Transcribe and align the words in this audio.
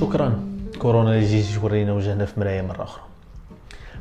شكرا. 0.00 0.40
كورونا 0.78 1.14
اللي 1.14 1.26
جيتي 1.26 1.60
تورينا 1.60 1.92
وجهنا 1.92 2.24
في 2.24 2.40
مرايه 2.40 2.62
مرة 2.62 2.82
أخرى. 2.82 3.02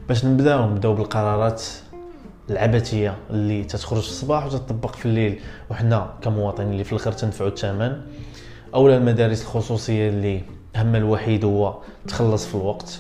باش 0.08 0.26
نبداو 0.26 0.70
نبداو 0.70 0.94
بالقرارات 0.94 1.64
العبثية 2.50 3.16
اللي 3.30 3.64
تتخرج 3.64 4.02
في 4.02 4.08
الصباح 4.08 4.46
وتطبق 4.46 4.96
في 4.96 5.06
الليل. 5.06 5.40
وحنا 5.70 6.14
كمواطنين 6.22 6.72
اللي 6.72 6.84
في 6.84 6.92
الآخر 6.92 7.12
تنفعوا 7.12 7.50
الثمن. 7.50 8.02
اولا 8.74 8.98
المدارس 8.98 9.42
الخصوصية 9.42 10.10
اللي 10.10 10.42
همها 10.76 10.98
الوحيد 10.98 11.46
هو 11.46 11.78
تخلص 12.08 12.46
في 12.46 12.56
الوقت. 12.56 13.00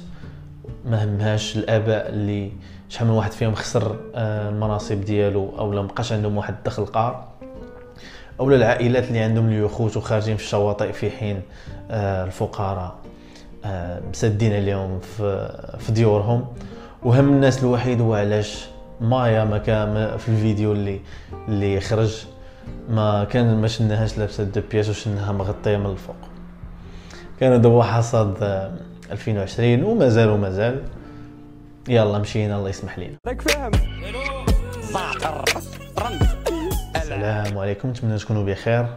ما 0.86 1.04
همهاش 1.04 1.58
الآباء 1.58 2.10
اللي 2.10 2.52
شحال 2.90 3.08
من 3.08 3.14
واحد 3.14 3.32
فيهم 3.32 3.56
خسر 3.56 3.96
آه، 4.16 4.50
المناصب 4.50 5.02
ديالو 5.02 5.60
أو 5.60 5.74
لا 5.74 5.82
مبقاش 5.82 6.12
عندهم 6.12 6.38
واحد 6.38 6.54
الدخل 6.54 6.86
قار. 6.86 7.37
اولا 8.40 8.56
العائلات 8.56 9.04
اللي 9.04 9.20
عندهم 9.20 9.48
اليخوت 9.48 9.98
وخارجين 9.98 10.38
في 10.38 10.44
الشواطئ 10.44 10.92
في 10.94 11.10
حين 11.10 11.42
آه، 11.92 12.26
الفقراء 12.26 12.96
آه، 13.66 14.02
مسدين 14.10 14.54
عليهم 14.54 15.00
في 15.80 15.92
ديورهم. 15.92 16.46
وهم 17.04 17.30
الناس 17.34 17.64
الوحيد 17.64 18.02
هو 18.02 18.14
علاش 18.14 18.66
مايا 19.02 19.44
ما 19.44 19.58
كان 19.58 20.18
في 20.18 20.30
الفيديو 20.30 20.72
اللي 20.72 21.00
اللي 21.48 21.80
خرج 21.80 22.26
ما 22.90 23.24
كان 23.24 23.62
ما 23.62 23.68
شناهاش 23.68 24.18
لابسة 24.18 24.44
دو 24.44 24.62
بياس 24.72 24.90
وشناها 24.90 25.32
مغطية 25.32 25.78
من 25.78 25.86
الفوق. 25.86 26.16
كان 27.40 27.54
هذا 27.54 27.84
حصاد 27.84 28.34
2020 29.12 29.84
ومازال 29.84 30.30
ومازال 30.30 30.84
يلا 31.90 32.20
مشينا 32.20 32.58
الله 32.58 32.70
يسمح 32.70 33.00
لينا. 33.00 33.18
راك 33.28 33.42
فاهم. 33.42 33.72
السلام 37.18 37.58
عليكم. 37.58 37.90
نتمنى 37.90 38.18
تكونوا 38.18 38.44
بخير. 38.46 38.88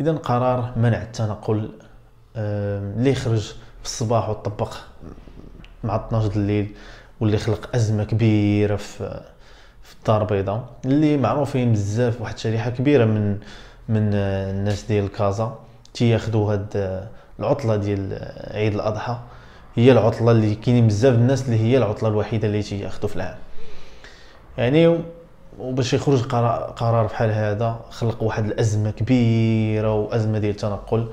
إذا 0.00 0.12
قرار 0.12 0.72
منع 0.76 1.02
التنقل 1.02 1.70
اللي 2.36 3.14
خرج 3.14 3.40
في 3.82 3.84
الصباح 3.84 4.28
وطبق 4.28 4.74
مع 5.84 5.96
12 5.96 6.30
الليل 6.36 6.74
واللي 7.20 7.38
خلق 7.38 7.70
أزمة 7.74 8.04
كبيرة 8.04 8.76
في 8.76 9.20
في 9.82 9.94
الدار 9.94 10.22
البيضاء 10.22 10.68
اللي 10.84 11.16
معروفين 11.16 11.72
بزاف 11.72 12.20
واحد 12.20 12.34
الشريحة 12.34 12.70
كبيرة 12.70 13.04
من 13.04 13.38
من 13.88 14.14
الناس 14.14 14.82
ديال 14.82 15.12
كازا 15.12 15.58
تياخذوا 15.94 16.52
هاد 16.52 16.66
آه، 16.76 17.08
العطلة 17.40 17.76
ديال 17.76 18.32
عيد 18.54 18.74
الأضحى. 18.74 19.18
هي 19.74 19.92
العطلة 19.92 20.32
اللي 20.32 20.54
كاينين 20.54 20.86
بزاف 20.86 21.14
الناس 21.14 21.44
اللي 21.46 21.60
هي 21.60 21.78
العطلة 21.78 22.08
الوحيدة 22.08 22.48
اللي 22.48 22.62
تياخذوا 22.62 23.08
في 23.08 23.16
العام. 23.16 23.38
يعني 24.58 24.98
وباش 25.58 25.94
يخرج 25.94 26.22
قرار, 26.22 27.06
بحال 27.06 27.30
هذا 27.30 27.80
خلق 27.90 28.22
واحد 28.22 28.44
الأزمة 28.44 28.90
كبيرة 28.90 29.94
وأزمة 29.94 30.38
ديال 30.38 30.50
التنقل. 30.50 31.08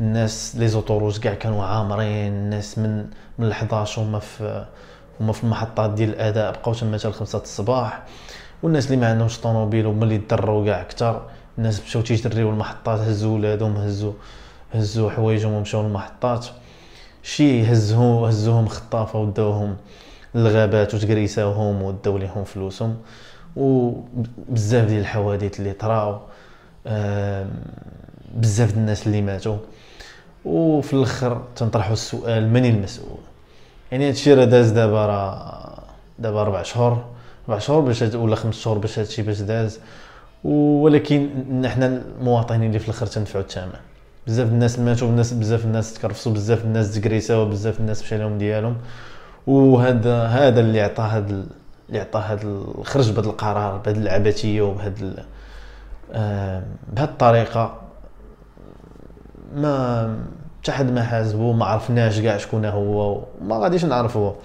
الناس 0.00 0.56
لي 0.56 0.68
زوتوروج 0.68 1.18
كاع 1.18 1.34
كانوا 1.34 1.64
عامرين 1.64 2.32
الناس 2.32 2.78
من 2.78 3.06
من 3.38 3.46
ال 3.46 3.50
11 3.50 4.02
هما 4.02 4.18
في 4.18 4.66
هما 5.20 5.32
في 5.32 5.44
المحطات 5.44 5.90
ديال 5.90 6.08
الأداء 6.08 6.52
بقاو 6.52 6.74
تما 6.74 6.98
حتى 6.98 7.08
لخمسة 7.08 7.38
الصباح. 7.38 8.02
والناس 8.62 8.86
اللي 8.86 8.96
ما 8.96 9.10
عندهمش 9.10 9.40
طوموبيل 9.40 9.86
هما 9.86 10.04
اللي 10.04 10.18
تضروا 10.18 10.64
كاع 10.64 10.80
أكثر 10.80 11.22
الناس 11.58 11.82
مشاو 11.82 12.02
تيجريو 12.02 12.50
المحطات 12.50 13.00
هزوا 13.00 13.34
ولادهم 13.34 13.76
هزوا 13.76 14.12
هزوا 14.74 15.10
حوايجهم 15.10 15.52
ومشاو 15.52 15.82
للمحطات. 15.82 16.46
شي 17.22 17.72
هزهم 17.72 18.24
هزوهم 18.24 18.68
خطافة 18.68 19.18
وداوهم 19.18 19.76
للغابات 20.34 20.94
وتكريساوهم 20.94 21.82
وداو 21.82 22.18
ليهم 22.18 22.44
فلوسهم. 22.44 22.96
وبزاف 23.56 24.88
ديال 24.88 25.00
الحوادث 25.00 25.60
اللي 25.60 25.72
طراو 25.72 26.18
بزاف 28.34 28.68
ديال 28.68 28.78
الناس 28.80 29.06
اللي 29.06 29.22
ماتوا. 29.22 29.56
وفي 30.44 30.92
الآخر 30.92 31.42
تنطرحوا 31.56 31.92
السؤال 31.92 32.48
من 32.48 32.64
المسؤول؟ 32.64 33.18
يعني 33.92 34.08
هادشي 34.08 34.34
راه 34.34 34.44
داز 34.44 34.70
دابا 34.70 35.06
راه 35.06 35.78
دابا 36.18 36.42
ربع 36.42 36.62
شهور 36.62 37.04
ربع 37.48 37.58
شهور 37.58 37.80
باش 37.80 38.02
هاد- 38.02 38.14
ولا 38.14 38.36
خمس 38.36 38.60
شهور 38.60 38.78
باش 38.78 38.98
هادشي 38.98 39.22
باش 39.22 39.40
داز. 39.40 39.78
ولكن 40.44 41.28
حنا 41.68 41.86
المواطنين 42.18 42.68
اللي 42.68 42.78
في 42.78 42.84
الآخر 42.88 43.06
تندفعوا 43.06 43.44
الثمن. 43.44 43.72
بزاف 44.26 44.48
الناس 44.48 44.78
ماتوا 44.78 45.08
بناس 45.08 45.32
بزاف 45.32 45.64
الناس 45.64 45.94
تكرفسوا 45.94 46.32
بزاف 46.32 46.64
الناس 46.64 46.94
تكريساو 46.94 47.48
بزاف 47.48 47.80
الناس 47.80 48.02
مشى 48.02 48.18
لهم 48.18 48.38
ديالهم. 48.38 48.76
وهذا 49.46 50.22
هذا 50.24 50.60
اللي 50.60 50.80
عطى 50.80 51.24
ال- 51.30 51.46
اللي 51.90 52.00
عطى 52.00 52.18
هذا 52.18 52.64
خرج 52.84 53.10
بهذا 53.10 53.26
القرار 53.26 53.76
بهذه 53.76 53.96
العبثيه 53.96 54.62
وبهذا 54.62 55.24
بهذه 56.92 57.04
الطريقة. 57.04 57.80
ما 59.56 60.16
حتى 60.62 60.72
حد 60.72 60.90
ما 60.90 61.02
حاسبه 61.02 61.52
ما 61.52 61.64
عرفناش 61.64 62.20
كاع 62.20 62.36
شكون 62.36 62.64
هو 62.64 63.24
وما 63.40 63.58
غاديش 63.58 63.84
نعرفوه 63.84 64.36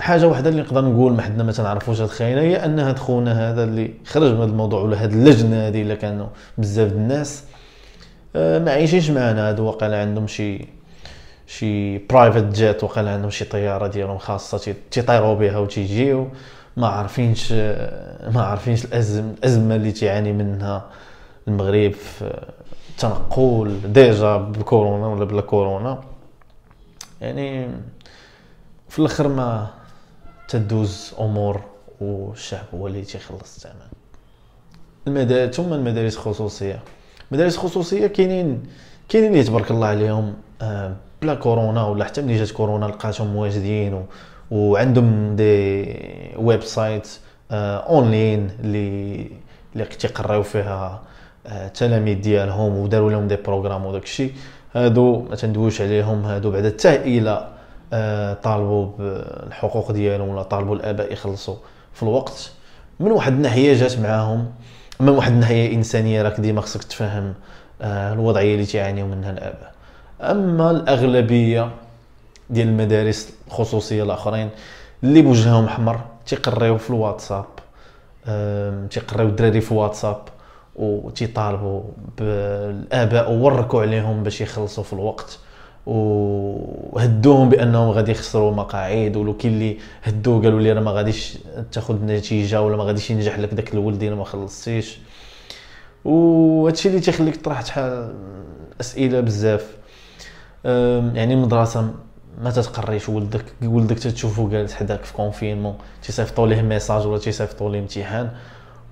حاجة 0.00 0.28
واحدة 0.28 0.50
اللي 0.50 0.62
نقدر 0.62 0.84
نقول 0.84 1.12
ما 1.12 1.22
حدنا 1.22 1.44
ما 1.44 1.52
تنعرفوش 1.52 2.00
هاد 2.00 2.08
الخاينه 2.08 2.40
هي 2.40 2.64
أن 2.64 2.80
هاد 2.80 2.98
خونا 2.98 3.50
هذا 3.50 3.64
اللي 3.64 3.94
خرج 4.06 4.32
من 4.32 4.42
الموضوع 4.42 4.80
ولا 4.80 5.02
هاد 5.02 5.12
اللجنة 5.12 5.68
هذه 5.68 5.82
إلا 5.82 5.94
كانوا 5.94 6.26
بزاف 6.58 6.92
الناس 6.92 7.44
أه، 8.36 8.58
ما 8.58 8.70
عايشينش 8.70 9.10
معنا 9.10 9.48
هادو 9.48 9.64
واقيلا 9.64 10.00
عندهم 10.00 10.26
شي 10.26 10.68
شي 11.46 11.98
private 11.98 12.44
jet 12.44 12.84
وقال 12.84 13.08
عندهم 13.08 13.30
شي 13.30 13.44
طيارة 13.44 13.86
ديالهم 13.86 14.18
خاصة 14.18 14.58
تي- 14.58 14.74
تيطيروا 14.90 15.34
بها 15.34 15.58
وتيجيو 15.58 16.28
ما 16.76 16.88
عارفينش 16.88 17.52
ما 18.32 18.42
عارفينش 18.42 18.84
الازم 18.84 19.30
الأزمة 19.38 19.74
اللي 19.76 19.92
تعاني 19.92 20.32
منها 20.32 20.84
المغرب 21.48 21.92
في 21.92 22.40
التنقل 22.90 23.80
déjà 23.92 24.36
بكورونا 24.36 25.06
ولا 25.06 25.24
بلا 25.24 25.40
كورونا. 25.40 26.00
يعني 27.20 27.68
في 28.88 28.98
الأخر 28.98 29.28
ما 29.28 29.66
تدوز 30.48 31.14
أمور 31.20 31.60
والشعب 32.00 32.64
هو 32.74 32.86
اللي 32.86 33.02
تيخلص 33.02 33.56
الثمن 33.56 33.80
المدارس 35.06 35.54
ثم 35.56 35.72
المدارس 35.72 36.14
الخصوصية. 36.16 36.80
المدارس 37.30 37.54
الخصوصية 37.54 38.06
كاينين 38.06 38.62
كاينين 39.08 39.32
اللي 39.32 39.44
تبارك 39.44 39.70
الله 39.70 39.86
عليهم 39.86 40.34
آه، 40.62 40.96
بلا 41.26 41.34
كورونا 41.34 41.86
ولا 41.86 42.04
حتى 42.04 42.22
ملي 42.22 42.36
جات 42.36 42.50
كورونا 42.50 42.86
لقاتهم 42.86 43.26
مواجدين 43.26 43.94
و... 43.94 44.02
وعندهم 44.50 45.36
des 45.36 45.84
websites 46.36 47.08
آه، 47.50 47.76
اونلاين 47.76 48.50
اللي 48.60 49.30
اللي 49.72 49.84
تيقراو 49.84 50.42
فيها 50.42 51.02
آه، 51.46 51.66
التلاميذ 51.66 52.20
ديالهم 52.20 52.76
وداروا 52.78 53.10
لهم 53.10 53.28
des 53.28 53.36
programmes 53.36 53.86
وداك 53.86 54.02
الشيء. 54.02 54.32
هادو 54.74 55.22
ما 55.30 55.36
تندويش 55.36 55.80
عليهم 55.80 56.24
هادو 56.24 56.50
بعدا 56.50 56.68
حتى 56.70 56.96
إلى 56.96 57.48
آه، 57.92 58.34
طالبوا 58.34 58.86
بالحقوق 58.98 59.92
ديالهم 59.92 60.28
ولا 60.28 60.42
طالبوا 60.42 60.76
الآباء 60.76 61.12
يخلصوا 61.12 61.56
في 61.94 62.02
الوقت. 62.02 62.50
من 63.00 63.10
واحد 63.10 63.32
الناحية 63.32 63.74
جات 63.74 63.98
معاهم 63.98 64.52
من 65.00 65.08
واحد 65.08 65.32
الناحية 65.32 65.74
إنسانية 65.74 66.22
راك 66.22 66.40
ديما 66.40 66.60
خصك 66.60 66.84
تفهم 66.84 67.34
آه، 67.82 68.12
الوضعية 68.12 68.54
اللي 68.54 68.66
تعانيو 68.66 69.06
منها 69.06 69.30
الآباء. 69.30 69.75
أما 70.20 70.70
الأغلبية 70.70 71.70
ديال 72.50 72.68
المدارس 72.68 73.32
الخصوصية 73.48 74.02
الآخرين 74.02 74.50
اللي 75.04 75.22
بوجههم 75.22 75.64
أحمر 75.64 76.00
تيقريو 76.26 76.78
في 76.78 76.90
الواتساب 76.90 77.44
تيقريو 78.90 79.26
الدراري 79.28 79.60
في 79.60 79.74
واتساب 79.74 80.20
وتيطالبوا 80.76 81.82
بالآباء 82.18 83.32
ووركوا 83.32 83.82
عليهم 83.82 84.22
باش 84.22 84.40
يخلصوا 84.40 84.84
في 84.84 84.92
الوقت 84.92 85.38
وهدوهم 85.86 87.48
بأنهم 87.48 87.90
غادي 87.90 88.10
يخسروا 88.10 88.52
مقاعد 88.52 89.16
ولو 89.16 89.36
كاين 89.36 89.52
اللي 89.54 89.78
هدوه 90.02 90.42
قالوا 90.42 90.60
لي 90.60 90.72
راه 90.72 90.80
ما 90.80 90.90
غاديش 90.90 91.38
تاخذ 91.72 92.04
نتيجة 92.04 92.62
ولا 92.62 92.76
ما 92.76 92.84
غاديش 92.84 93.10
ينجح 93.10 93.38
لك 93.38 93.54
داك 93.54 93.74
الولد 93.74 94.02
إلا 94.02 94.14
ما 94.14 94.24
خلصتيش. 94.24 94.98
وهادشي 96.04 96.88
اللي 96.88 97.00
تيخليك 97.00 97.36
تطرح 97.36 97.64
شحال 97.66 98.14
أسئلة 98.80 99.20
بزاف. 99.20 99.76
يعني 100.64 101.34
المدرسة 101.34 101.90
ما 102.42 102.50
تتقريش 102.50 103.08
ولدك 103.08 103.44
ولدك 103.62 103.98
تتشوفو 103.98 104.48
جالس 104.48 104.74
حداك 104.74 105.04
في 105.04 105.12
confinement 105.12 105.74
تيصيفطوا 106.02 106.46
ليه 106.46 106.62
message 106.62 107.06
ولا 107.06 107.18
تيصيفطوا 107.18 107.70
ليه 107.70 107.78
امتحان. 107.78 108.30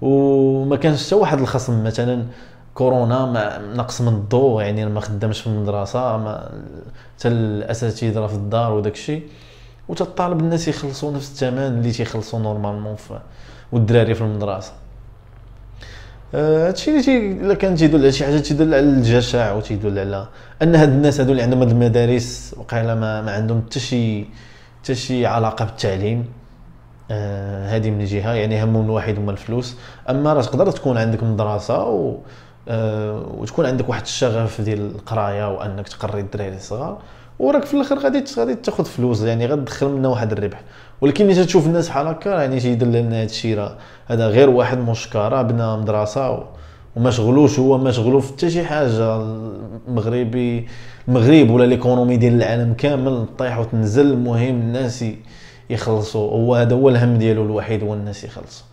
وما 0.02 0.76
كانش 0.76 1.06
حتى 1.06 1.14
واحد 1.14 1.40
الخصم 1.40 1.84
مثلا 1.84 2.24
كورونا 2.74 3.26
ما 3.26 3.58
نقص 3.58 4.00
من 4.00 4.08
الضوء 4.08 4.62
يعني 4.62 4.86
ما 4.86 5.00
خدامش 5.00 5.40
في 5.40 5.46
المدرسة 5.46 6.16
ما 6.16 6.50
حتى 7.18 7.28
الأساتذة 7.28 8.26
في 8.26 8.34
الدار 8.34 8.72
وداك 8.72 8.92
الشيء. 8.92 9.28
وتطالب 9.88 10.40
الناس 10.40 10.68
يخلصوا 10.68 11.12
نفس 11.12 11.30
الثمن 11.30 11.58
اللي 11.58 11.92
تيخلصوا 11.92 12.38
normalement 12.38 12.96
والدراري 13.72 14.14
في 14.14 14.20
المدرسة. 14.20 14.72
هادشي 16.34 16.90
اللي 16.90 17.32
إلا 17.32 17.54
كان 17.54 17.74
تيدل 17.76 17.98
على 17.98 18.12
شي 18.12 18.24
حاجة 18.24 18.38
تيدل 18.38 18.74
على 18.74 18.80
الجشع 18.80 19.52
وتيدل 19.52 19.98
على 19.98 20.28
أن 20.62 20.74
هاد 20.74 20.88
الناس 20.88 21.20
هادو 21.20 21.32
اللي 21.32 21.42
عندهم 21.42 21.60
هاد 21.60 21.70
المدارس 21.70 22.54
وقيلا 22.58 22.94
ما, 22.94 23.22
ما 23.22 23.32
عندهم 23.32 23.62
حتى 23.66 23.80
شي 23.80 24.24
حتى 24.82 24.94
شي 24.94 25.26
علاقة 25.26 25.64
بالتعليم 25.64 26.24
آه 27.10 27.76
هذه 27.76 27.90
من 27.90 28.04
جهة 28.04 28.32
يعني 28.32 28.64
همهم 28.64 28.84
الوحيد 28.84 29.18
هما 29.18 29.30
الفلوس. 29.32 29.76
أما 30.10 30.32
راه 30.32 30.42
تقدر 30.42 30.70
تكون 30.70 30.98
عندك 30.98 31.22
مدرسة 31.22 31.84
و 31.88 32.18
آه، 32.68 33.26
وتكون 33.38 33.66
عندك 33.66 33.88
واحد 33.88 34.02
الشغف 34.02 34.60
ديال 34.60 34.80
القراية 34.80 35.54
وأنك 35.54 35.88
تقري 35.88 36.20
الدراري 36.20 36.56
الصغار 36.56 36.98
وراك 37.38 37.64
في 37.64 37.74
الآخر 37.74 37.98
غادي 37.98 38.24
غادي 38.38 38.54
تاخذ 38.54 38.84
فلوس 38.84 39.22
يعني 39.22 39.46
غتدخل 39.46 39.88
منها 39.88 40.10
واحد 40.10 40.32
الربح. 40.32 40.62
ولكن 41.04 41.26
ملي 41.26 41.44
تشوف 41.44 41.66
الناس 41.66 41.88
بحال 41.88 42.06
هكا 42.06 42.28
يعني 42.28 42.60
تيدل 42.60 42.92
لنا 42.92 43.16
هذا 43.16 43.24
الشيء 43.24 43.58
راه. 43.58 43.76
هذا 44.06 44.28
غير 44.28 44.50
واحد 44.50 44.78
مشكرة 44.78 45.42
بنا 45.42 45.76
مدرسة 45.76 46.30
و... 46.30 46.42
وما 46.96 47.10
شغلوش 47.10 47.58
هو 47.58 47.78
ما 47.78 47.90
شغلو 47.90 48.20
في 48.20 48.32
حتى 48.32 48.50
شي 48.50 48.64
حاجة. 48.64 49.16
المغربي 49.88 50.68
المغرب 51.08 51.50
ولا 51.50 51.64
ليكونومي 51.64 52.16
ديال 52.16 52.34
العالم 52.34 52.74
كامل 52.74 53.26
طيح 53.38 53.58
وتنزل 53.58 54.06
المهم 54.06 54.54
الناس 54.54 55.04
يخلصوا. 55.70 56.30
هو 56.30 56.54
هذا 56.54 56.74
هو 56.76 56.88
الهم 56.88 57.18
ديالو 57.18 57.42
الوحيد 57.42 57.82
هو 57.82 57.94
الناس 57.94 58.24
يخلصوا. 58.24 58.66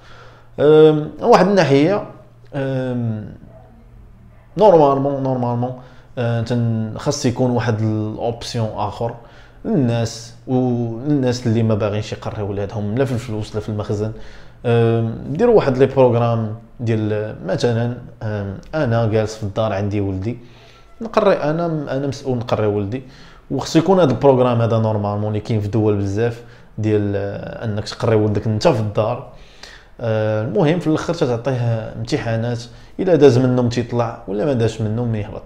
واحد 1.22 1.48
الناحية 1.48 2.06
normalement 4.58 5.24
normalement 5.24 5.74
أه 6.18 6.94
خاص 6.98 7.26
يكون 7.26 7.52
واحد 7.52 7.82
ال 7.82 7.94
option 7.94 8.70
آخر. 8.76 9.16
للناس 9.66 10.34
والناس 10.48 11.48
اللي 11.48 11.64
ما 11.64 11.76
باغينش 11.76 12.14
يقريو 12.14 12.50
ولادهم 12.50 12.98
لا 12.98 13.06
في 13.06 13.12
الفلوس 13.12 13.56
لا 13.56 13.62
في 13.62 13.70
المخزن. 13.70 14.12
ديروا 15.30 15.56
واحد 15.56 15.78
les 15.78 15.86
programmes 15.86 16.56
ديال 16.80 17.36
مثلا 17.46 17.98
أنا 18.76 19.08
جالس 19.08 19.36
في 19.36 19.44
الدار 19.44 19.74
عندي 19.74 20.02
ولدي. 20.02 20.38
نقري 21.02 21.34
أنا 21.34 21.66
أنا 21.66 22.08
مسؤول 22.08 22.38
نقري 22.38 22.68
ولدي. 22.68 23.04
وخصو 23.52 23.80
يكون 23.80 24.00
هذا 24.00 24.12
البروغرام 24.12 24.62
هذا 24.62 24.80
normalement 24.80 25.28
اللي 25.28 25.40
كاين 25.40 25.62
في 25.62 25.68
دول 25.68 25.98
بزاف 25.98 26.44
ديال 26.78 27.16
أنك 27.64 27.90
تقري 27.90 28.16
ولدك 28.16 28.48
انت 28.48 28.68
في 28.68 28.80
الدار. 28.80 29.34
المهم 30.00 30.80
في 30.80 30.88
الآخر 30.88 31.14
تعطيه 31.14 31.94
امتحانات. 31.98 32.64
إلا 33.00 33.16
داز 33.16 33.38
منهم 33.38 33.70
تيطلع 33.70 34.24
ولا 34.28 34.46
ما 34.46 34.54
داش 34.54 34.82
منهم 34.82 35.16
يهبط. 35.16 35.44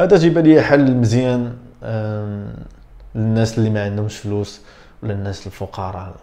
هذا 0.00 0.18
تيبان 0.18 0.44
لي 0.44 0.62
حل 0.62 0.96
مزيان. 0.96 1.52
للناس 1.82 3.58
اللي 3.58 3.70
ما 3.70 3.84
عندهمش 3.84 4.16
فلوس 4.16 4.60
ولا 5.02 5.12
الناس 5.12 5.46
الفقراء. 5.46 6.14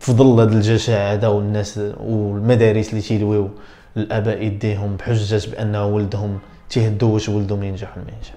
في 0.00 0.12
ظل 0.12 0.40
هذا 0.40 0.52
الجشع 0.52 1.12
هذا 1.12 1.28
والناس 1.28 1.80
والمدارس 2.00 2.90
اللي 2.90 3.00
تيلويو 3.00 3.50
الاباء 3.96 4.42
يديهم 4.42 4.96
بحجه 4.96 5.50
بأن 5.50 5.76
ولدهم 5.76 6.38
تيهدوا 6.70 7.14
واش 7.14 7.28
ولدهم 7.28 7.62
ينجح 7.62 7.96
ولا 7.96 8.06
ما 8.06 8.12
ينجح. 8.12 8.34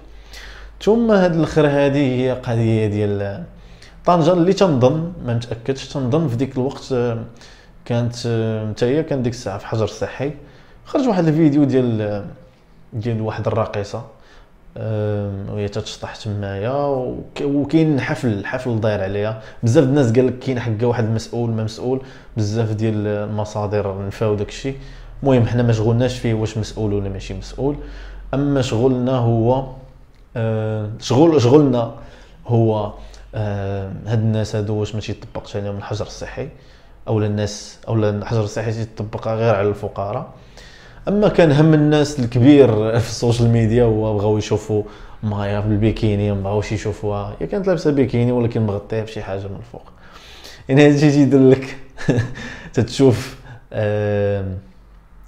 ثم 0.82 1.10
هاد 1.10 1.34
الآخر 1.34 1.66
هذه 1.66 2.20
هي 2.20 2.32
قضية 2.32 2.86
ديال 2.86 3.44
طنجة 4.06 4.32
اللي 4.32 4.52
تنظن 4.52 5.12
ما 5.24 5.34
متاكدش 5.34 5.88
تنظن 5.88 6.28
في 6.28 6.36
ديك 6.36 6.54
الوقت 6.54 6.94
كانت 7.84 8.16
حتى 8.16 8.86
هي 8.86 9.02
كان 9.02 9.22
ديك 9.22 9.32
الساعة 9.32 9.58
في 9.58 9.66
حجر 9.66 9.84
الصحي 9.84 10.32
خرج 10.84 11.08
واحد 11.08 11.26
الفيديو 11.26 11.64
ديال 11.64 12.24
ديال 12.92 13.20
واحد 13.20 13.46
الراقصة. 13.46 14.04
وهي 14.78 15.68
تتشطح 15.68 16.16
تمايا 16.16 16.72
وكاين 17.42 18.00
حفل 18.00 18.46
حفل 18.46 18.80
داير 18.80 19.02
عليها. 19.02 19.42
بزاف 19.62 19.84
الناس 19.84 20.12
قال 20.12 20.26
لك 20.26 20.38
كاين 20.38 20.60
حكا 20.60 20.86
واحد 20.86 21.04
المسؤول 21.04 21.50
ما 21.50 21.64
مسؤول. 21.64 22.00
بزاف 22.36 22.72
ديال 22.72 23.06
المصادر 23.06 24.06
نفاو 24.06 24.34
داك 24.34 24.48
الشيء 24.48 24.76
المهم 25.22 25.46
حنا 25.46 25.62
ما 25.62 25.72
شغلناش 25.72 26.18
فيه 26.18 26.34
واش 26.34 26.58
مسؤول 26.58 26.92
ولا 26.92 27.08
ماشي 27.08 27.34
مسؤول. 27.34 27.76
أما 28.34 28.62
شغلنا 28.62 29.16
هو 29.16 29.66
شغل 31.00 31.42
شغلنا 31.42 31.94
هو 32.46 32.92
هاد 34.06 34.18
الناس 34.18 34.56
هادو 34.56 34.74
واش 34.74 34.94
ما 34.94 35.00
تيطبقش 35.00 35.56
عليهم 35.56 35.76
الحجر 35.76 36.06
الصحي 36.06 36.48
أو 37.08 37.18
الناس 37.22 37.78
أو 37.88 37.94
الحجر 37.94 38.44
الصحي 38.44 38.72
تيطبق 38.72 39.28
غير 39.28 39.54
على 39.54 39.68
الفقراء. 39.68 40.28
أما 41.08 41.28
كان 41.28 41.52
هم 41.52 41.74
الناس 41.74 42.20
الكبير 42.20 42.68
في 43.00 43.08
ال 43.08 43.14
social 43.14 43.48
media 43.48 43.84
هو 43.84 44.14
بغاو 44.14 44.38
يشوفوا 44.38 44.82
مايا 45.22 45.60
بالبيكيني 45.60 46.32
ما 46.32 46.40
بغاوش 46.40 46.72
يشوفوها. 46.72 47.36
هي 47.40 47.46
كانت 47.46 47.66
لابسة 47.66 47.90
بيكيني 47.90 48.32
ولكن 48.32 48.66
مغطيه 48.66 49.02
بشي 49.02 49.22
حاجة 49.22 49.46
من 49.48 49.56
الفوق. 49.56 49.92
يعني 50.68 50.86
هذا 50.86 50.94
الشيء 50.94 51.10
تيدلك 51.10 51.76
تتشوف 52.74 53.36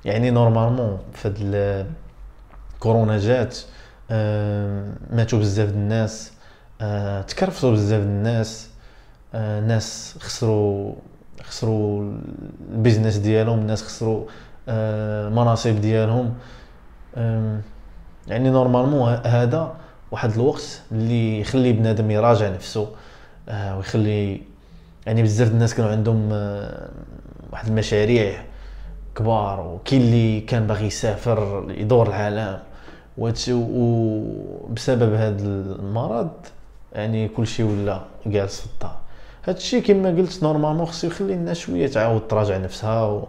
يعني 0.05 0.31
normalement 0.31 0.99
في 1.13 1.29
هاد 1.29 1.87
كورونا 2.81 3.19
جات 3.19 3.59
ماتوا 5.11 5.39
بزاف 5.39 5.69
الناس 5.69 6.33
تكرفسوا 7.29 7.73
بزاف 7.73 8.03
الناس 8.03 8.69
ناس 9.35 10.17
خسروا 10.21 10.95
خسروا 11.43 12.13
ال 12.73 12.78
business 12.78 13.17
ديالهم 13.17 13.59
الناس 13.59 13.83
خسروا 13.83 14.25
المناصب 14.71 15.77
آه، 15.77 15.81
ديالهم. 15.81 16.35
يعني 18.29 18.51
normalement 18.51 19.13
هذا 19.27 19.75
واحد 20.11 20.33
الوقت 20.33 20.83
اللي 20.93 21.41
يخلي 21.41 21.73
بنادم 21.73 22.11
يراجع 22.11 22.49
نفسه 22.49 22.89
آه، 23.49 23.77
ويخلي 23.77 24.43
يعني 25.07 25.23
بزاف 25.23 25.51
الناس 25.51 25.75
كانوا 25.75 25.91
عندهم 25.91 26.29
آه، 26.33 26.89
واحد 27.53 27.69
المشاريع 27.69 28.43
كبار 29.17 29.61
وكاين 29.61 30.01
اللي 30.01 30.41
كان 30.41 30.67
باغي 30.67 30.87
يسافر 30.87 31.67
يدور 31.69 32.09
العالم. 32.09 32.59
وبسبب 33.19 35.13
هذا 35.15 35.37
المرض 35.39 36.31
يعني 36.93 37.29
كل 37.29 37.47
شيء 37.47 37.67
ولا 37.67 38.01
جالس 38.27 38.61
في 38.61 38.67
الدار. 38.67 38.97
هذا 39.43 39.57
الشيء 39.57 39.83
كما 39.83 40.09
قلت 40.09 40.43
نورمالمون 40.43 40.87
خصو 40.87 41.07
يخلي 41.07 41.35
الناس 41.35 41.59
شوية 41.59 41.87
تعاود 41.87 42.29
تراجع 42.29 42.57
نفسها 42.57 43.05
و... 43.05 43.29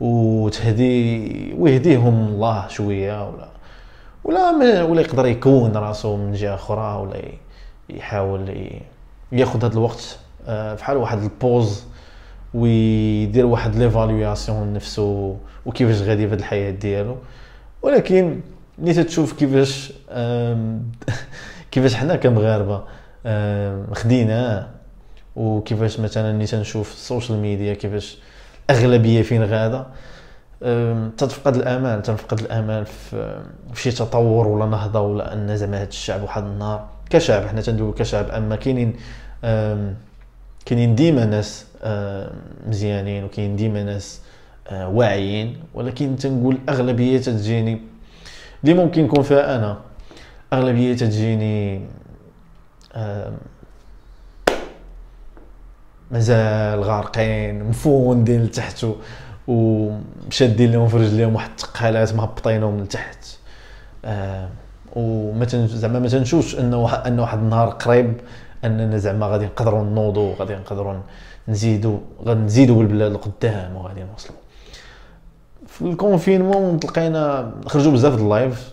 وتهدي 0.00 1.54
ويهديهم 1.58 2.26
الله 2.28 2.68
شوية 2.68 3.28
ولا 3.28 3.48
ولا 4.24 4.82
ولا 4.82 5.00
يقدر 5.00 5.26
يكون 5.26 5.76
راسو 5.76 6.16
من 6.16 6.32
جهة 6.32 6.54
أخرى 6.54 7.00
ولا 7.00 7.22
يحاول 7.90 8.70
ياخذ 9.32 9.64
هذا 9.64 9.72
الوقت 9.72 10.18
آه، 10.46 10.74
بحال 10.74 10.96
واحد 10.96 11.22
ال 11.22 11.32
pause 11.32 11.84
ويدير 12.54 13.46
واحد 13.46 13.76
l'évaluation 13.76 14.72
نفسه 14.72 15.36
وكيفاش 15.66 16.02
غادي 16.02 16.28
في 16.28 16.34
الحياة 16.34 16.70
ديالو. 16.70 17.16
ولكن 17.82 18.40
ملي 18.78 19.04
تشوف 19.04 19.32
كيفاش 19.32 19.92
كيفاش 21.70 21.94
حنا 21.94 22.16
كمغاربه 22.16 22.84
خدينا 23.94 24.70
وكيفاش 25.36 26.00
مثلا 26.00 26.32
ملي 26.32 26.46
تنشوف 26.46 26.92
ال 26.92 26.99
social 26.99 27.38
media 27.38 27.74
كيفاش 27.74 28.18
الأغلبية 28.72 29.22
فين 29.22 29.44
غادة؟ 29.44 29.86
تتفقد 31.16 31.56
الأمال 31.56 32.02
تنفقد 32.02 32.40
الأمال 32.40 32.86
في 32.86 33.42
شي 33.74 33.90
تطور 33.90 34.48
ولا 34.48 34.66
نهضة 34.66 35.00
ولا 35.00 35.32
أن 35.32 35.56
زعما 35.56 35.76
هذا 35.76 35.88
الشعب 35.88 36.22
واحد 36.22 36.44
النهار. 36.44 36.88
كشعب 37.10 37.46
حنا 37.46 37.60
تندويو 37.60 37.92
كشعب 37.92 38.30
أما 38.30 38.56
كاينين 38.56 38.96
كاينين 40.66 40.94
ديما 40.94 41.24
ناس 41.24 41.66
مزيانين 42.68 43.24
وكاين 43.24 43.56
ديما 43.56 43.82
ناس 43.82 44.20
آه، 44.68 44.88
واعيين 44.88 45.56
ولكن 45.74 46.16
تنقول 46.16 46.58
اغلبيه 46.68 47.18
تجيني 47.18 47.80
اللي 48.64 48.74
ممكن 48.74 49.04
نكون 49.04 49.22
فيها 49.22 49.56
أنا 49.56 49.78
أغلبية 50.52 50.96
تجيني 50.96 51.80
مازال 56.12 56.82
غارقين 56.82 57.64
مفوندين 57.64 58.42
لتحت 58.44 58.86
ومشادين 59.48 60.72
لهم 60.72 60.88
في 60.88 60.96
رجليهم 60.96 61.34
واحد 61.34 61.50
الثقالات 61.50 62.14
مهبطينهم 62.14 62.80
لتحت. 62.80 63.26
آه 64.04 64.48
وما 64.96 65.46
زعما 65.66 65.98
ما 65.98 66.08
تنشوفش 66.08 66.58
أنه 66.58 66.94
ان 66.94 67.20
واحد 67.20 67.38
النهار 67.38 67.68
قريب 67.68 68.20
أننا 68.64 68.98
زعما 68.98 69.26
غادي 69.26 69.44
نقدروا 69.44 69.84
نوضوا 69.84 70.34
غادي 70.34 70.54
نقدروا 70.54 70.94
نزيدوا 71.48 71.98
غادي 72.26 72.40
نزيدوا 72.40 72.76
بالبلاد 72.76 73.10
القدام 73.10 73.76
وغادي 73.76 74.04
نوصلوا 74.04 74.38
في 75.66 75.82
ال 75.82 75.90
confinement 75.90 76.80
تلقينا 76.80 77.52
خرجوا 77.66 77.92
بزاف 77.92 78.14
د 78.14 78.20
ال 78.20 78.30
live 78.30 78.72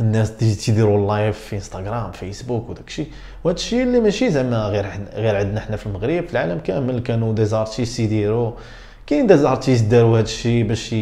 الناس 0.00 0.36
تيديروا 0.36 0.98
ال 0.98 1.06
live 1.06 1.38
في 1.38 1.56
انستغرام 1.56 2.12
فيسبوك 2.12 2.70
وداك 2.70 2.88
الشيء. 2.88 3.06
وهذا 3.44 3.56
الشيء 3.56 3.82
اللي 3.82 4.00
ماشي 4.00 4.30
زعما 4.30 4.56
غير 4.56 4.86
غير 5.14 5.36
عندنا 5.36 5.60
حنا 5.60 5.76
في 5.76 5.86
المغرب 5.86 6.26
في 6.26 6.32
العالم 6.32 6.58
كامل 6.58 7.00
كانوا 7.00 7.32
des 7.34 7.44
artistes 7.44 8.00
يديروا 8.00 8.52
كاين 9.06 9.26
des 9.26 9.36
artistes 9.36 9.84
داروا 9.84 10.18
هذا 10.18 10.24
الشيء 10.24 10.64
باش 10.64 10.92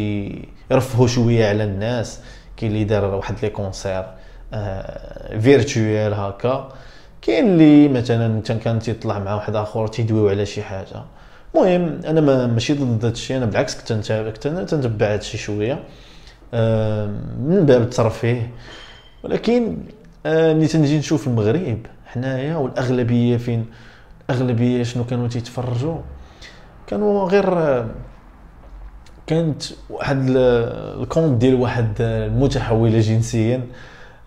يرفهوا 0.71 1.07
شوية 1.07 1.49
على 1.49 1.63
الناس. 1.63 2.19
كاين 2.57 2.71
اللي 2.71 2.83
دار 2.83 3.05
واحد 3.05 3.35
les 3.43 3.49
concerts 3.49 4.05
آه 4.53 5.39
virtuels 5.39 6.13
هكا. 6.13 6.69
كاين 7.21 7.45
اللي 7.45 7.87
مثلا 7.87 8.41
كان 8.41 8.79
تيطلع 8.79 9.19
مع 9.19 9.35
واحد 9.35 9.55
آخر 9.55 9.87
تيدويو 9.87 10.29
على 10.29 10.45
شي 10.45 10.61
حاجة. 10.63 11.03
المهم 11.55 11.99
أنا 12.05 12.21
ما 12.21 12.47
ماشي 12.47 12.73
ضد 12.73 13.05
هذا 13.05 13.13
الشيء 13.13 13.37
أنا 13.37 13.45
بالعكس 13.45 13.75
كنت 13.75 14.11
كنت 14.11 14.47
تنتبع 14.47 15.05
هذا 15.05 15.15
الشيء 15.15 15.39
شوية. 15.39 15.83
من 17.39 17.63
باب 17.65 17.81
الترفيه. 17.81 18.51
ولكن 19.23 19.77
آه، 20.25 20.53
ملي 20.53 20.67
تنجي 20.67 20.97
نشوف 20.97 21.27
المغرب 21.27 21.77
حنايا 22.05 22.55
والأغلبية 22.55 23.37
فين؟ 23.37 23.65
الأغلبية 24.29 24.83
شنو 24.83 25.03
كانوا 25.03 25.27
تيتفرجوا؟ 25.27 25.97
كانوا 26.87 27.29
غير 27.29 27.85
كانت 29.27 29.63
واحد 29.89 30.29
ال- 30.29 30.37
ال 31.01 31.07
compte 31.07 31.41
ديال 31.41 31.55
واحد 31.55 31.93
المتحوله 32.01 32.99
جنسيا 32.99 33.61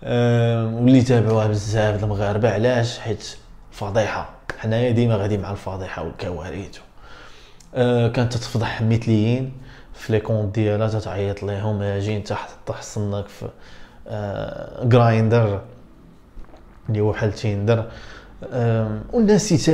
آه، 0.03 0.65
واللي 0.75 1.01
تابعوها 1.01 1.47
بزاف 1.47 2.03
المغاربة. 2.03 2.49
علاش؟ 2.53 2.99
حيت 2.99 3.35
فضيحه 3.71 4.29
حنايا 4.59 4.91
ديما 4.91 5.15
غادي 5.15 5.37
مع 5.37 5.51
الفضيحة 5.51 6.03
والكوارث. 6.03 6.79
آه، 7.75 8.07
كانت 8.07 8.33
تتفضح 8.33 8.81
مثليين 8.81 9.51
في 9.95 10.13
les 10.13 10.19
comptes 10.19 10.55
ديالها 10.55 10.87
تتعيط 10.87 11.43
ليهم 11.43 11.81
أجي 11.81 12.17
انت 12.17 12.33
تحصنك 12.65 13.27
في 13.27 13.49
آه، 14.07 14.85
Grindr 14.85 15.61
اللي 16.89 16.99
هو 17.01 17.11
بحال 17.11 17.33
Tinder 17.33 17.85
آم، 18.53 19.01
والناس 19.13 19.69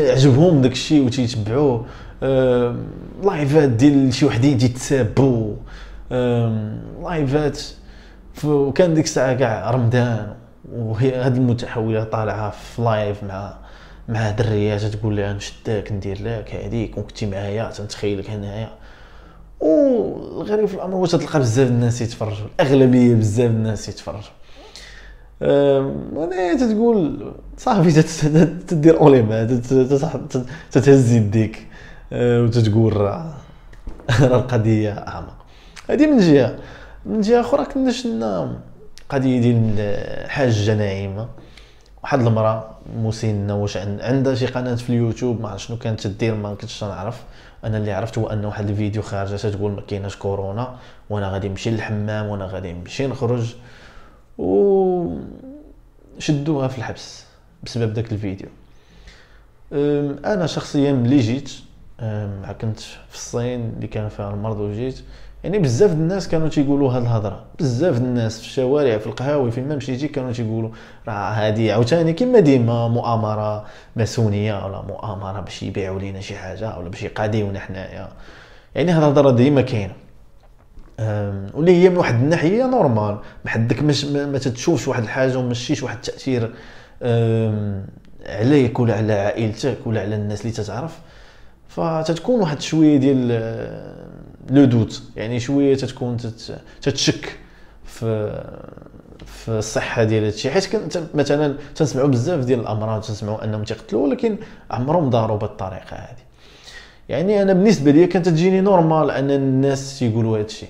داك 0.62 0.72
الشيء 0.72 1.06
وتيتبعوه 1.06 1.86
آم، 2.24 2.88
لايفات 3.24 3.70
ديال 3.70 4.14
شي 4.14 4.26
وحدين 4.26 4.58
تيتسابوا 4.58 5.56
آم، 6.12 6.82
لايفات 7.04 7.60
وكان 8.44 8.94
ديك 8.94 9.06
الساعة 9.06 9.34
كاع 9.34 9.72
رمضان. 9.72 10.34
وهي 10.74 11.16
هاد 11.16 11.36
المتحوله 11.36 12.04
طالعة 12.04 12.50
في 12.50 12.82
live 12.82 13.24
مع 13.24 13.54
مع 14.10 14.32
دريات 14.32 14.82
تقول 14.82 15.18
لها 15.18 15.34
نشدك 15.34 15.92
ندير 15.92 16.22
لك 16.24 16.56
هذيك 16.56 16.98
وكنتي 16.98 17.26
معايا 17.26 17.72
تنتخيلك 17.72 18.30
هنايا. 18.30 18.70
والغريب 19.62 20.66
في 20.66 20.74
الأمر 20.74 20.96
هو 20.96 21.06
تلقى 21.06 21.40
بزاف 21.40 21.68
الناس 21.68 22.02
يتفرجوا 22.02 22.48
الأغلبية 22.60 23.16
بزاف 23.16 23.50
الناس 23.52 23.90
يتفرجوا 23.90 24.30
أم، 25.44 25.96
وأنا 26.14 26.54
تتقول 26.58 27.32
صافي 27.58 28.02
تدير 28.68 29.00
اوليما 29.00 29.44
تت- 29.46 29.74
تت- 29.74 30.46
تتهز 30.72 31.12
يديك 31.12 31.68
وتتقول 32.14 32.98
راه 32.98 33.34
القضية 34.22 34.92
أعمق. 34.92 35.36
هذه 35.90 36.08
من 36.08 36.18
جهة. 36.20 36.56
من 37.06 37.22
جهة 37.22 37.40
أخرى 37.42 37.66
كنا 37.66 37.92
شنا 37.92 38.60
قضية 39.10 39.42
ديال 39.42 39.74
الحاجة 39.80 40.74
نعيمه 40.76 41.28
واحد 42.04 42.20
المرأة 42.20 42.70
مسنه 42.98 43.56
واش 43.62 43.78
عن- 43.78 44.00
عندها 44.02 44.36
شي 44.36 44.46
قناة 44.46 44.76
في 44.76 44.90
اليوتيوب 44.90 45.42
ما 45.42 45.50
عرفت 45.50 45.68
شنو 45.68 45.78
كانت 45.78 46.08
تدير 46.08 46.36
ما 46.36 46.54
كنتش 46.56 46.84
نعرف. 46.84 47.24
أنا 47.64 47.78
اللي 47.78 47.92
عرفت 47.92 48.18
هو 48.18 48.28
ان 48.28 48.46
واحد 48.46 48.70
الفيديو 48.70 49.02
خارجة 49.02 49.36
تتقول 49.36 49.72
ما 49.72 49.82
كايناش 49.82 50.16
كورونا 50.16 50.76
وأنا 51.10 51.30
غادي 51.30 51.50
نمشي 51.50 51.70
للحمام 51.70 52.26
وأنا 52.26 52.46
غادي 52.46 52.74
نمشي 52.74 53.08
نخرج 53.08 53.56
و 54.38 55.18
شدوها 56.20 56.68
في 56.68 56.78
الحبس 56.78 57.26
بسبب 57.64 57.94
ذاك 57.94 58.12
الفيديو. 58.12 58.48
أنا 60.26 60.48
شخصيا 60.48 60.92
ملي 60.92 61.20
جيت 61.20 61.52
كنت 62.62 62.80
في 62.80 63.16
الصين 63.16 63.74
اللي 63.76 63.88
كان 63.88 64.10
فيها 64.10 64.34
المرض 64.34 64.60
وجيت. 64.60 65.04
يعني 65.44 65.60
بزاف 65.60 65.92
الناس 65.92 66.28
كانوا 66.28 66.48
تيقولوا 66.48 66.92
هاد 66.92 67.02
الهضرة. 67.02 67.44
بزاف 67.60 67.98
الناس 67.98 68.40
في 68.40 68.46
الشوارع 68.46 68.98
في 68.98 69.08
القهاوي 69.08 69.52
فين 69.52 69.68
ما 69.68 69.76
مشيتي 69.76 70.08
كانوا 70.08 70.32
تيقولوا 70.32 70.70
راه 71.08 71.32
هادي 71.32 71.72
عاوتاني 71.72 72.14
كما 72.14 72.40
ديما 72.40 72.88
مؤامرة 72.88 73.66
ماسونية 73.96 74.66
ولا 74.66 74.82
مؤامرة 74.82 75.40
باش 75.40 75.64
يبيعوا 75.64 76.00
لينا 76.00 76.20
شي 76.20 76.36
حاجة 76.36 76.78
ولا 76.78 76.90
باش 76.90 77.04
يقاديونا 77.04 77.60
حنايا. 77.60 78.08
يعني 78.76 78.92
هاد 78.92 79.04
الهضرة 79.04 79.32
ديما 79.32 79.62
كاينة. 79.62 79.94
واللي 81.54 81.84
هي 81.84 81.90
من 81.90 81.98
واحد 81.98 82.14
الناحية 82.14 82.66
نورمال 82.66 83.18
بحدك 83.46 83.82
مش 83.82 84.06
ما, 84.06 84.38
تتشوفش 84.38 84.88
واحد 84.88 85.04
الحاجة 85.04 85.38
وما 85.38 85.54
تشيش 85.54 85.84
واحد 85.84 85.96
التأثير 85.96 86.54
عليك 88.26 88.80
ولا 88.80 88.96
على 88.96 89.14
عائلتك 89.14 89.78
ولا 89.86 90.02
على 90.02 90.16
الناس 90.16 90.42
اللي 90.42 90.52
تتعرف. 90.52 91.00
فتتكون 91.68 92.40
واحد 92.40 92.62
شوية 92.62 92.98
ديال 92.98 93.32
لو 94.52 94.66
دوت. 94.66 95.04
يعني 95.16 95.40
شوية 95.40 95.76
تتكون 95.76 96.18
تت- 96.18 96.60
تتشك 96.82 97.38
في 97.86 98.32
في 99.26 99.52
الصحة 99.52 100.04
ديال 100.04 100.24
هادشي. 100.24 100.52
حيت 100.52 100.70
مثلا 101.16 101.56
تنسمعوا 101.76 102.08
بزاف 102.08 102.46
ديال 102.46 102.60
الأمراض 102.60 103.02
تنسمعوا 103.02 103.44
أنهم 103.44 103.64
تيقتلوا 103.64 104.08
ولكن 104.08 104.38
عمرهم 104.72 105.10
داروا 105.10 105.38
بالطريقة 105.38 105.96
هذه 105.96 106.24
يعني 107.10 107.42
أنا 107.42 107.54
بالنسبة 107.54 107.92
لي 107.92 108.08
كانت 108.08 108.30
تجيني 108.30 108.62
نورمال 108.62 109.12
أن 109.12 109.32
الناس 109.32 110.00
تيقولوا 110.00 110.38
هذا 110.38 110.46
الشيء 110.46 110.70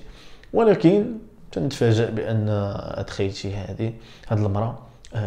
ولكن 0.54 1.06
تنتفاجأ 1.52 2.10
بأن 2.10 2.50
هاد 2.98 3.56
هذه 3.56 3.94
هاد 4.30 4.38
المرأة. 4.40 4.80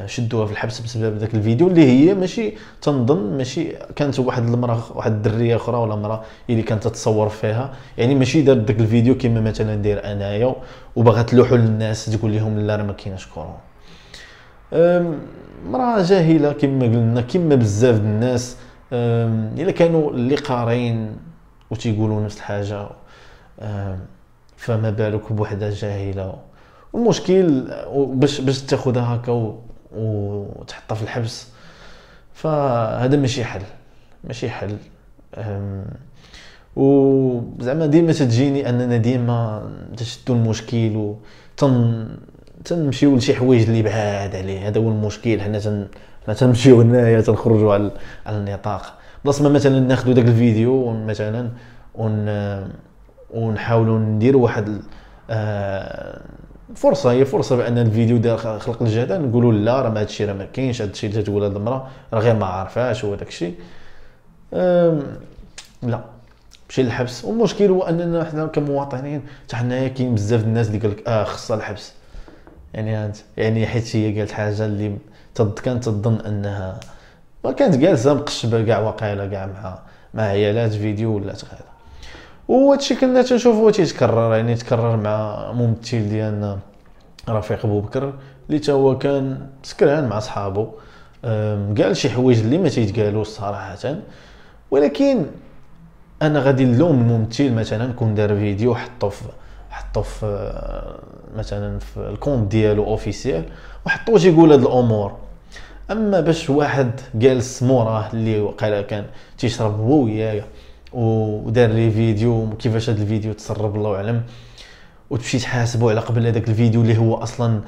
شدوها 0.07 0.47
في 0.47 0.53
الحبس 0.53 0.81
بسبب 0.81 1.17
ذاك 1.17 1.35
الفيديو 1.35 1.69
اللي 1.69 1.85
هي 1.85 2.14
ماشي 2.14 2.53
تنظن 2.83 3.37
ماشي 3.37 3.73
كانت 3.97 4.19
واحد 4.19 4.43
المرأة 4.43 4.83
واحد 4.95 5.12
الدرية 5.12 5.57
أخرى 5.57 5.76
ولا 5.76 5.97
مرأة 5.97 6.23
اللي 6.50 6.62
كانت 6.62 6.85
تتصور 6.85 7.29
فيها. 7.29 7.73
يعني 7.99 8.14
ماشي 8.14 8.43
دارت 8.43 8.59
ذاك 8.59 8.81
الفيديو 8.81 9.19
كما 9.19 9.41
مثلا 9.41 9.76
ندير 9.76 10.12
أنايا 10.12 10.55
وباغا 10.97 11.23
تلوحوا 11.23 11.57
للناس 11.57 12.07
تقول 12.07 12.35
لهم 12.35 12.59
لا 12.59 12.76
راه 12.76 12.83
ما 12.83 12.93
كايناش 12.93 13.26
كورونا. 13.26 13.57
أم، 14.73 15.19
مرأة 15.67 16.03
جاهلة 16.03 16.53
كما 16.53 16.85
قلنا 16.85 17.21
كما 17.21 17.55
بزاف 17.55 17.97
الناس. 18.00 18.57
إلا 18.93 19.71
كانوا 19.71 20.11
اللي 20.11 20.35
قارين 20.37 21.17
وتيقولوا 21.71 22.21
نفس 22.21 22.37
الحاجة. 22.37 22.88
أم، 23.61 23.99
فما 24.57 24.91
بالك 24.91 25.33
بوحدة 25.33 25.71
جاهلة. 25.71 26.35
والمشكل 26.93 27.64
باش 27.95 28.41
باش 28.41 28.62
تاخذها 28.62 29.14
هكا 29.14 29.59
وتحطها 29.97 30.95
في 30.95 31.03
الحبس. 31.03 31.49
فهذا 32.35 33.17
ماشي 33.17 33.45
حل 33.45 33.63
ماشي 34.25 34.51
حل. 34.51 34.77
أم، 35.39 35.85
وزعما 36.77 37.87
ديما 37.87 38.13
تجيني 38.13 38.69
أننا 38.69 38.97
ديما 38.97 39.71
تشدوا 39.97 40.37
المشكل 40.37 40.97
وتن 40.97 42.07
تنمشيو 42.65 43.17
لشي 43.17 43.35
حوايج 43.35 43.63
اللي 43.63 43.83
بعاد 43.83 44.37
عليه. 44.37 44.69
هذا 44.69 44.81
هو 44.81 44.89
المشكل 44.89 45.41
حنا 45.41 45.59
تن 45.59 45.89
حنا 46.27 46.35
تنمشيو 46.35 46.81
هنايا 46.81 47.21
تنخرجوا 47.21 47.75
على 47.75 47.91
على 48.27 48.37
النطاق. 48.37 48.95
بلاص 49.25 49.43
ما 49.43 49.49
مثلا 49.49 49.81
ناخذوا 49.81 50.15
داك 50.15 50.25
الفيديو 50.25 50.93
مثلا 50.93 51.51
ون 51.95 52.27
ونحاولوا 53.31 53.99
نديروا 53.99 54.43
واحد 54.43 54.83
آه، 55.31 56.21
فرصة 56.76 57.11
هي 57.12 57.25
فرصة 57.25 57.56
بأن 57.56 57.78
الفيديو 57.78 58.16
دار 58.16 58.38
خلق 58.38 58.83
الجدل 58.83 59.21
نقولوا 59.21 59.52
لا 59.52 59.83
راه 59.83 59.90
ما 59.90 60.00
هادشي 60.00 60.25
راه 60.25 60.33
ما 60.33 60.44
كاينش 60.44 60.83
هادشي 60.83 61.06
اللي 61.06 61.23
تقول 61.23 61.42
هاد 61.42 61.56
المرأة 61.56 61.88
راه 62.12 62.21
غير 62.21 62.35
ما 62.35 62.47
عارفاش 62.47 63.04
هو 63.04 63.14
داكشي. 63.14 63.50
لا 65.83 66.00
مشي 66.68 66.83
للحبس 66.83 67.25
والمشكل 67.25 67.71
هو 67.71 67.83
أننا 67.83 68.25
حنا 68.25 68.47
كمواطنين 68.47 69.23
حتى 69.47 69.56
حنايا 69.56 69.88
كاين 69.88 70.14
بزاف 70.14 70.44
الناس 70.44 70.66
اللي 70.68 70.78
قال 70.78 70.90
لك 70.90 71.09
آه 71.09 71.25
خصها 71.25 71.56
الحبس. 71.56 71.92
يعني 72.75 72.94
هانت 72.94 73.16
يعني 73.37 73.66
حيت 73.66 73.97
هي 73.97 74.18
قالت 74.18 74.33
حاجة 74.33 74.64
اللي 74.66 74.97
تض 75.35 75.59
كانت 75.59 75.85
تظن 75.85 76.21
أنها 76.21 76.80
ما 77.44 77.52
كانت 77.52 77.76
جالسة 77.76 78.14
مقشبة 78.14 78.64
كاع 78.64 78.78
واقيلا 78.78 79.26
كاع 79.26 79.47
مع 79.47 79.78
مع 80.14 80.23
عيالات 80.23 80.73
فيديو 80.73 81.16
ولا 81.16 81.26
غير 81.26 81.74
وهادشي 82.49 82.95
كنا 82.95 83.23
تنشوفو 83.23 83.71
تيتكرر 83.71 84.35
يعني 84.35 84.55
تكرر 84.55 84.97
مع 84.97 85.53
ممثل 85.53 86.09
ديالنا 86.09 86.59
رفيق 87.29 87.67
بوبكر 87.67 88.13
اللي 88.47 88.59
تا 88.59 88.73
هو 88.73 88.99
كان 88.99 89.47
سكران 89.63 90.09
مع 90.09 90.19
صحابو. 90.19 90.69
قال 91.25 91.97
شي 91.97 92.11
حوايج 92.11 92.39
اللي 92.39 92.59
ما 92.59 92.69
تيتقالوش 92.69 93.27
صراحة. 93.27 93.97
ولكن 94.71 95.27
أنا 96.23 96.41
غادي 96.41 96.65
نلوم 96.65 97.01
الممثل 97.01 97.53
مثلا 97.53 97.93
كون 97.93 98.15
دار 98.15 98.37
فيديو 98.37 98.75
حطو 98.75 99.09
في 99.09 99.25
حطو 99.71 100.03
في 100.03 100.27
آه، 100.27 100.99
مثلا 101.39 101.79
في 101.79 101.97
ال 101.97 102.04
compte 102.04 102.50
ديالو 102.51 102.85
officiel 102.85 103.45
وحطوه 103.87 104.19
تيقول 104.19 104.53
هاد 104.53 104.61
الأمور. 104.61 105.17
أما 105.91 106.21
باش 106.21 106.51
واحد 106.51 107.01
جالس 107.15 107.63
موراه 107.63 108.13
اللي 108.13 108.41
وقيلا 108.41 108.83
كان 108.83 109.05
تيشرب 109.39 109.81
هو 109.81 110.05
ويايا 110.05 110.45
ودار 110.95 111.69
لي 111.71 111.91
فيديو 111.91 112.51
كيفاش 112.59 112.91
هاد 112.91 113.01
الفيديو 113.01 113.33
تسرب 113.33 113.77
الله 113.77 113.97
اعلم 113.97 114.23
وتمشي 115.11 115.39
تحاسبو 115.39 115.91
على 115.91 116.01
قبل 116.01 116.27
هذاك 116.27 116.49
الفيديو 116.49 116.81
اللي 116.83 116.99
هو 116.99 117.15
أصلا 117.15 117.61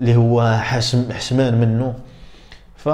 اللي 0.00 0.16
هو 0.16 0.58
حاشم 0.58 1.12
حشمان 1.12 1.60
منه 1.60 1.94
ف 2.76 2.88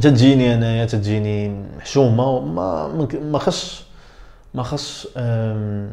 تتجيني 0.00 0.54
أنايا 0.54 0.84
تتجيني 0.84 1.64
حشومه 1.80 2.28
وما 2.30 3.06
ما 3.22 3.38
خصش 3.38 3.82
ما 4.54 4.62
خص 4.62 5.06
أم، 5.16 5.90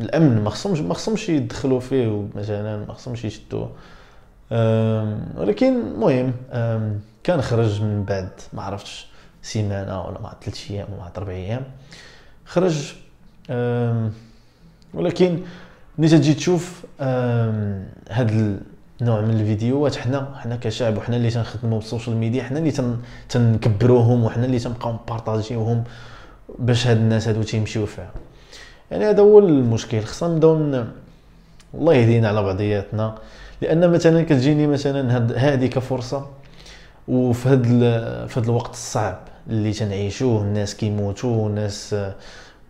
الأمن. 0.00 0.44
ما 0.44 0.50
خصهمش 0.50 0.78
ما 0.80 0.94
خصهمش 0.94 1.28
يدخلوا 1.28 1.80
فيه 1.80 2.24
مثلا 2.34 2.84
ما 2.86 2.92
خصهمش 2.92 3.24
يشدوه 3.24 3.70
ولكن 5.36 5.80
المهم 5.80 6.32
كان 7.24 7.42
خرج 7.42 7.82
من 7.82 8.04
بعد 8.04 8.28
ما 8.52 8.62
عرفتش. 8.62 9.06
سيمانه 9.44 10.04
ولا 10.06 10.20
مع 10.20 10.32
ثلاث 10.42 10.70
أيام 10.70 10.86
ولا 10.92 11.10
أربع 11.16 11.32
أيام. 11.32 11.62
خرج 12.44 12.94
ولكن 14.94 15.38
ملي 15.98 16.08
تجي 16.08 16.34
تشوف 16.34 16.84
هاد 18.10 18.30
النوع 19.00 19.20
من 19.20 19.40
الفيديوهات. 19.40 19.96
حنا 19.96 20.34
حنا 20.36 20.56
كشعب 20.56 20.96
وحنا 20.96 21.16
اللي 21.16 21.30
تنخدموا 21.30 21.78
بالسوشيال 21.78 22.16
ميديا 22.16 22.42
حنا 22.42 22.58
اللي 22.58 22.70
تن 22.70 22.96
تنكبروهم 23.28 24.24
وحنا 24.24 24.44
اللي 24.44 24.58
تنبقاو 24.58 24.92
نبارطاجيوهم 24.92 25.84
باش 26.58 26.86
هاد 26.86 26.96
الناس 26.96 27.28
هادو 27.28 27.42
تيمشيو 27.42 27.86
فيها. 27.86 28.10
يعني 28.90 29.04
هذا 29.04 29.20
هو 29.22 29.38
المشكل. 29.38 30.00
خصنا 30.02 30.34
نبداو 30.34 30.84
الله 31.74 31.94
يهدينا 31.94 32.28
على 32.28 32.42
بعضياتنا. 32.42 33.14
لأن 33.62 33.90
مثلا 33.90 34.22
كتجيني 34.22 34.66
مثلا 34.66 35.18
هذه 35.36 35.66
كفرصة 35.66 36.26
وفي 37.08 37.54
ال- 37.54 38.28
في 38.28 38.40
هاد 38.40 38.44
الوقت 38.44 38.70
الصعب. 38.72 39.18
اللي 39.50 39.72
تنعيشوه 39.72 40.42
الناس 40.42 40.74
كيموتوا 40.74 41.48
الناس 41.48 41.94
آه، 41.94 42.14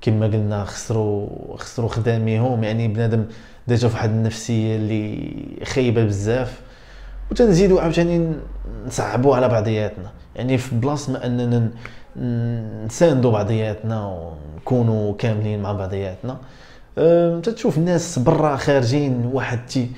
كما 0.00 0.26
قلنا 0.26 0.64
خسروا 0.64 1.28
خسروا 1.56 1.88
خداميهم. 1.88 2.64
يعني 2.64 2.88
بنادم 2.88 3.24
déjà 3.68 3.88
في 3.88 3.94
واحد 3.94 4.10
النفسية 4.10 4.76
اللي 4.76 5.32
خايبة 5.64 6.04
بزاف. 6.04 6.60
وتنزيدوا 7.30 7.80
عاوتاني 7.80 8.32
نصعبوا 8.86 9.36
على 9.36 9.48
بعضياتنا. 9.48 10.10
يعني 10.36 10.58
في 10.58 10.74
بلاصة 10.74 11.12
ما 11.12 11.26
أننا 11.26 11.70
نساندوا 12.86 13.32
بعضياتنا 13.32 14.06
ونكونوا 14.56 15.14
كاملين 15.18 15.62
مع 15.62 15.72
بعضياتنا. 15.72 16.36
أم، 16.98 17.40
تتشوف 17.40 17.78
الناس 17.78 18.18
برا 18.18 18.56
خارجين 18.56 19.30
واحد 19.32 19.66
تي 19.66 19.90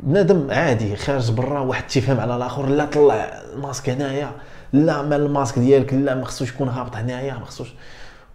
بنادم 0.00 0.50
عادي 0.50 0.96
خارج 0.96 1.30
برا 1.30 1.60
واحد 1.60 1.86
تيفهم 1.86 2.20
على 2.20 2.36
الآخر 2.36 2.66
لا 2.66 2.84
طلع 2.84 3.14
الماسك 3.54 3.90
هنايا 3.90 4.30
لا 4.72 5.02
مال 5.02 5.20
الماسك 5.20 5.58
ديالك 5.58 5.94
لا 5.94 6.14
ما 6.14 6.24
خصوش 6.24 6.50
يكون 6.50 6.68
هابط 6.68 6.96
هنايا 6.96 7.34
ما 7.34 7.44
خصوش. 7.44 7.68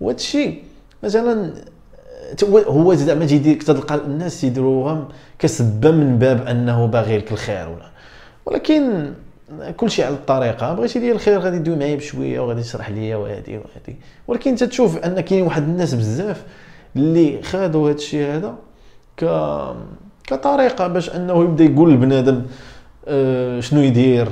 وهذا 0.02 0.18
الشيء 0.18 0.64
مثلا 1.04 1.54
هو- 2.44 2.94
زعما 2.94 3.26
تيدير 3.26 3.62
تلقى 3.62 3.96
الناس 3.96 4.42
تيديروها 4.42 5.08
كسبة 5.40 5.92
من 5.92 6.20
باب 6.20 6.48
أنه 6.48 6.86
باغي 6.86 7.18
لك 7.18 7.32
الخير 7.32 7.70
ولا. 7.70 7.90
ولكن 8.46 9.14
كل 9.78 9.92
شيء 9.92 10.06
على 10.06 10.14
الطريقة. 10.16 10.74
بغيتي 10.74 11.00
لي 11.00 11.12
الخير 11.12 11.40
غادي 11.40 11.60
دوي 11.60 11.76
معايا 11.76 11.96
بشوية 11.96 12.40
وغادي 12.40 12.62
تشرح 12.62 12.90
ليا 12.90 13.16
وهادي 13.16 13.58
وهادي. 13.58 13.96
ولكن 14.28 14.56
تتشوف 14.56 14.98
أن 14.98 15.20
كاين 15.20 15.44
واحد 15.44 15.64
الناس 15.64 15.94
بزاف 15.94 16.44
اللي 16.96 17.42
خادوا 17.44 17.90
هذا 17.90 17.96
الشيء 17.96 18.28
هذا 18.36 18.56
ك 19.18 19.26
كطريقة 20.28 20.88
باش 20.88 21.10
أنه 21.10 21.44
يبدأ 21.44 21.64
يقول 21.64 21.94
لبنادم 21.94 22.42
آه، 23.08 23.60
شنو 23.60 23.82
يدير؟ 23.82 24.28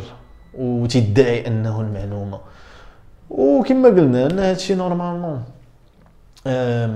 وتدعي 0.54 1.48
أنه 1.48 1.82
المعلومة. 1.82 2.40
وكما 3.30 3.90
قلنا 3.90 4.26
أن 4.26 4.40
هذا 4.40 4.52
الشيء 4.52 4.78
نورمالمون. 4.78 5.44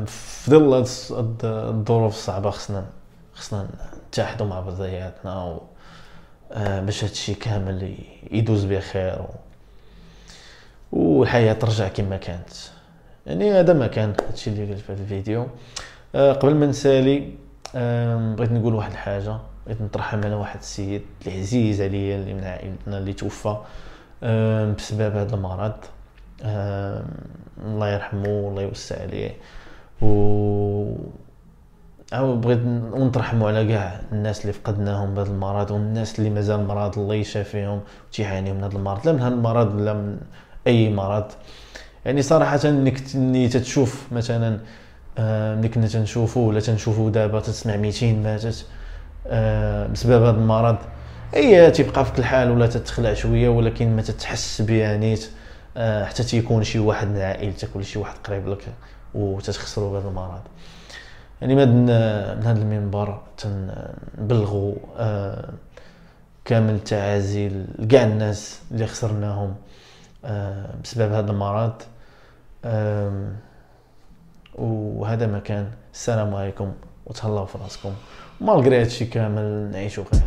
في 0.05 0.49
ظل 0.49 0.73
هاد 0.73 1.37
الظروف 1.43 2.13
الصعبة 2.13 2.49
خصنا 2.49 2.85
خصنا 3.33 3.67
نتحدوا 4.07 4.47
مع 4.47 4.59
بعضياتنا 4.59 5.59
آه، 6.51 6.81
باش 6.81 7.03
هادشي 7.03 7.33
كامل 7.33 7.95
يدوز 8.31 8.63
بخير 8.63 9.21
و... 9.21 9.27
والحياة 10.91 11.53
ترجع 11.53 11.87
كما 11.87 12.17
كانت. 12.17 12.49
يعني 13.25 13.51
هذا 13.51 13.73
ما 13.73 13.87
كان 13.87 14.13
هادشي 14.27 14.49
اللي 14.49 14.73
قلت 14.73 14.79
في 14.79 14.93
هذا 14.93 15.01
الفيديو. 15.01 15.47
آه، 16.15 16.33
قبل 16.33 16.55
ما 16.55 16.65
نسالي 16.65 17.33
بغيت 18.35 18.51
نقول 18.51 18.73
واحد 18.73 18.91
الحاجة 18.91 19.37
بغيت 19.65 19.81
نترحم 19.81 20.23
على 20.23 20.35
واحد 20.35 20.59
السيد 20.59 21.01
اللي 21.27 21.39
عزيز 21.39 21.81
عليا 21.81 22.15
اللي 22.15 22.33
من 22.33 22.43
عائلتنا 22.43 22.97
اللي 22.97 23.13
توفى 23.13 23.57
بسبب 24.77 25.15
هذا 25.15 25.35
المرض. 25.35 25.73
الله 27.65 27.89
يرحمه 27.93 28.29
والله 28.29 28.61
يوسع 28.61 29.01
عليه. 29.01 29.31
و 30.01 30.95
أو 32.13 32.35
بغيت 32.35 32.59
ن- 32.59 32.91
ونترحموا 32.93 33.47
على 33.47 33.67
كاع 33.67 34.01
الناس 34.11 34.41
اللي 34.41 34.53
فقدناهم 34.53 35.13
بهذا 35.13 35.29
المرض 35.29 35.71
والناس 35.71 36.19
اللي 36.19 36.29
مازال 36.29 36.67
مرض 36.67 36.99
الله 36.99 37.15
يشافيهم 37.15 37.81
وتيعانيو 38.09 38.53
من 38.53 38.63
هذا 38.63 38.75
المرض. 38.77 39.05
لا 39.07 39.13
من 39.13 39.19
هذا 39.21 39.33
المرض 39.35 39.81
لا 39.81 39.93
من 39.93 40.17
أي 40.67 40.93
مرض. 40.93 41.25
يعني 42.05 42.21
صراحة 42.21 42.59
انك 42.65 42.99
ت- 42.99 43.15
اني 43.15 43.47
تتشوف 43.47 44.07
مثلا 44.11 44.59
ملي 45.19 45.69
كنا 45.69 45.87
تنشوفو 45.87 46.39
ولا 46.39 46.59
تنشوفو 46.59 47.09
دابا 47.09 47.39
تسمع 47.39 47.75
200 47.75 48.13
ماتت 48.13 48.65
آه، 49.27 49.87
بسبب 49.87 50.23
هذا 50.23 50.37
المرض. 50.37 50.77
اي 51.35 51.71
تيبقى 51.71 52.05
فيك 52.05 52.19
الحال 52.19 52.51
ولا 52.51 52.67
تتخلع 52.67 53.13
شوية 53.13 53.49
ولكن 53.49 53.95
ما 53.95 54.01
تتحس 54.01 54.61
بها 54.61 54.97
نيت 54.97 55.29
آه، 55.77 56.05
حتى 56.05 56.23
تيكون 56.23 56.63
شي 56.63 56.79
واحد 56.79 57.07
من 57.07 57.21
عائلتك 57.21 57.75
ولا 57.75 57.83
شي 57.83 57.99
واحد 57.99 58.15
قريب 58.23 58.47
لك 58.47 58.65
وتتخسروا 59.13 59.91
بهذا 59.91 60.07
المرض. 60.07 60.41
يعني 61.41 61.55
من 61.55 61.89
هذا 62.45 62.61
المنبر 62.61 63.21
تنبلغوا 63.37 64.75
آه، 64.97 65.49
كامل 66.45 66.73
التعازي 66.73 67.51
لكاع 67.79 68.03
الناس 68.03 68.59
اللي 68.71 68.87
خسرناهم 68.87 69.55
آه، 70.25 70.69
بسبب 70.83 71.11
هذا 71.13 71.31
المرض. 71.31 71.73
وهذا 74.55 75.27
ما 75.27 75.39
كان 75.39 75.71
السلام 75.93 76.35
عليكم 76.35 76.73
وتهلاو 77.05 77.45
في 77.45 77.57
راسكم 77.57 77.93
مالغري 78.41 78.81
هادشي 78.81 79.05
كامل 79.05 79.71
نعيشو 79.71 80.03
خير. 80.03 80.21